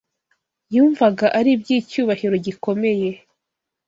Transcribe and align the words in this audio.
Yumvaga 0.75 1.25
ari 1.39 1.49
iby’icyubahiro 1.55 2.35
gikomeye 2.45 3.09